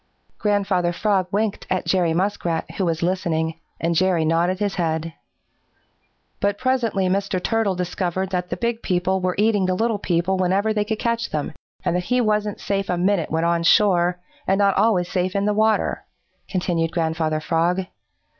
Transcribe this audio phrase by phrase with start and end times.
[0.39, 5.13] Grandfather Frog winked at Jerry Muskrat, who was listening, and Jerry nodded his head.
[6.39, 7.39] "But presently Mr.
[7.39, 11.29] Turtle discovered that the big people were eating the little people whenever they could catch
[11.29, 11.53] them,
[11.85, 15.45] and that he wasn't safe a minute when on shore, and not always safe in
[15.45, 16.03] the water,"
[16.49, 17.81] continued Grandfather Frog.